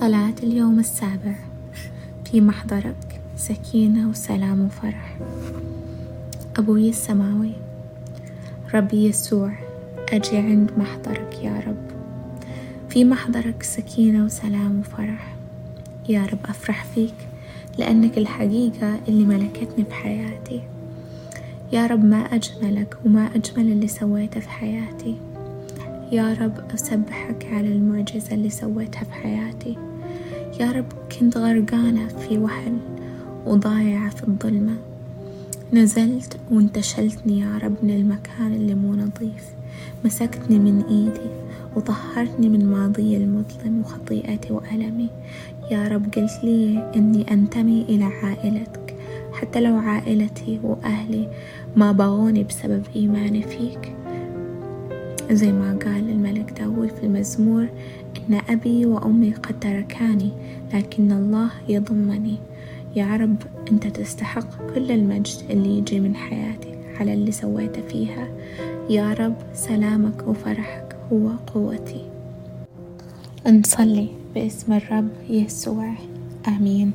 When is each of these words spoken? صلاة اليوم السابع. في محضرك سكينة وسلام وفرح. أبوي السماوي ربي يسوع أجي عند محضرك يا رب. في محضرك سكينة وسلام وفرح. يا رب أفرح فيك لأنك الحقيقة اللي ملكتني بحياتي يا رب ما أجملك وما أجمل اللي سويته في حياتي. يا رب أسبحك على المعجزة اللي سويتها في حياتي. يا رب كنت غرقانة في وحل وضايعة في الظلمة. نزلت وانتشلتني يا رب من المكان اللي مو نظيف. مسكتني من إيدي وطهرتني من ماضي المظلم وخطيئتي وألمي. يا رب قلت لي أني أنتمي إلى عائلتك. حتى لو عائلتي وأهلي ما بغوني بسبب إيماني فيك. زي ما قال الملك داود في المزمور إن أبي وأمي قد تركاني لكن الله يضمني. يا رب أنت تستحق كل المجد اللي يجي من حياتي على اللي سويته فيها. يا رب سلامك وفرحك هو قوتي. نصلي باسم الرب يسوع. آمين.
صلاة 0.00 0.34
اليوم 0.42 0.78
السابع. 0.78 1.34
في 2.24 2.40
محضرك 2.40 3.20
سكينة 3.36 4.08
وسلام 4.08 4.64
وفرح. 4.64 5.18
أبوي 6.56 6.88
السماوي 6.88 7.52
ربي 8.74 9.04
يسوع 9.06 9.52
أجي 10.12 10.36
عند 10.36 10.70
محضرك 10.76 11.38
يا 11.42 11.62
رب. 11.66 11.90
في 12.88 13.04
محضرك 13.04 13.62
سكينة 13.62 14.24
وسلام 14.24 14.80
وفرح. 14.80 15.34
يا 16.08 16.26
رب 16.26 16.38
أفرح 16.44 16.84
فيك 16.94 17.14
لأنك 17.78 18.18
الحقيقة 18.18 19.00
اللي 19.08 19.24
ملكتني 19.24 19.84
بحياتي 19.84 20.62
يا 21.72 21.86
رب 21.86 22.04
ما 22.04 22.16
أجملك 22.16 22.96
وما 23.06 23.30
أجمل 23.34 23.72
اللي 23.72 23.88
سويته 23.88 24.40
في 24.40 24.48
حياتي. 24.48 25.16
يا 26.12 26.36
رب 26.40 26.52
أسبحك 26.74 27.46
على 27.52 27.68
المعجزة 27.68 28.34
اللي 28.34 28.50
سويتها 28.50 29.04
في 29.04 29.12
حياتي. 29.12 29.76
يا 30.60 30.72
رب 30.72 30.84
كنت 31.18 31.36
غرقانة 31.36 32.08
في 32.08 32.38
وحل 32.38 32.76
وضايعة 33.46 34.10
في 34.10 34.28
الظلمة. 34.28 34.76
نزلت 35.72 36.36
وانتشلتني 36.50 37.40
يا 37.40 37.58
رب 37.62 37.74
من 37.82 37.90
المكان 37.90 38.52
اللي 38.52 38.74
مو 38.74 38.92
نظيف. 38.92 39.44
مسكتني 40.04 40.58
من 40.58 40.82
إيدي 40.82 41.30
وطهرتني 41.76 42.48
من 42.48 42.66
ماضي 42.66 43.16
المظلم 43.16 43.80
وخطيئتي 43.80 44.52
وألمي. 44.52 45.08
يا 45.70 45.88
رب 45.88 46.04
قلت 46.04 46.44
لي 46.44 46.92
أني 46.96 47.32
أنتمي 47.32 47.82
إلى 47.88 48.04
عائلتك. 48.04 48.94
حتى 49.32 49.60
لو 49.60 49.76
عائلتي 49.76 50.60
وأهلي 50.62 51.28
ما 51.76 51.92
بغوني 51.92 52.44
بسبب 52.44 52.82
إيماني 52.96 53.42
فيك. 53.42 53.92
زي 55.32 55.52
ما 55.52 55.78
قال 55.84 56.10
الملك 56.10 56.52
داود 56.60 56.88
في 56.88 57.06
المزمور 57.06 57.68
إن 58.16 58.40
أبي 58.48 58.86
وأمي 58.86 59.32
قد 59.32 59.60
تركاني 59.60 60.30
لكن 60.74 61.12
الله 61.12 61.50
يضمني. 61.68 62.36
يا 62.96 63.16
رب 63.16 63.36
أنت 63.72 63.86
تستحق 63.86 64.72
كل 64.74 64.90
المجد 64.90 65.38
اللي 65.50 65.78
يجي 65.78 66.00
من 66.00 66.16
حياتي 66.16 66.74
على 67.00 67.14
اللي 67.14 67.32
سويته 67.32 67.82
فيها. 67.82 68.28
يا 68.90 69.14
رب 69.14 69.36
سلامك 69.54 70.28
وفرحك 70.28 70.96
هو 71.12 71.28
قوتي. 71.54 72.04
نصلي 73.46 74.08
باسم 74.34 74.72
الرب 74.72 75.08
يسوع. 75.30 75.92
آمين. 76.48 76.92